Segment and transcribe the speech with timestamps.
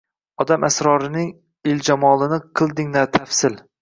[0.43, 1.29] Odam asrorining
[1.73, 3.61] ijmolini qilding tafsil